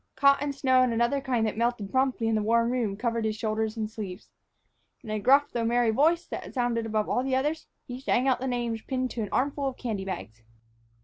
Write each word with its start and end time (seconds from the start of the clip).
Cotton 0.15 0.51
snow 0.51 0.81
and 0.81 0.91
another 0.91 1.21
kind 1.21 1.45
that 1.45 1.55
melted 1.59 1.91
promptly 1.91 2.27
in 2.27 2.33
the 2.33 2.41
warm 2.41 2.71
room 2.71 2.97
covered 2.97 3.23
his 3.23 3.35
shoulders 3.35 3.77
and 3.77 3.87
sleeves. 3.87 4.31
In 5.03 5.11
a 5.11 5.19
gruff 5.19 5.51
though 5.51 5.63
merry 5.63 5.91
voice 5.91 6.25
that 6.29 6.55
sounded 6.55 6.87
above 6.87 7.07
all 7.07 7.23
the 7.23 7.35
others, 7.35 7.67
he 7.85 7.99
sang 7.99 8.27
out 8.27 8.39
the 8.39 8.47
names 8.47 8.81
pinned 8.81 9.11
to 9.11 9.21
an 9.21 9.29
armful 9.31 9.67
of 9.67 9.77
candy 9.77 10.03
bags. 10.05 10.41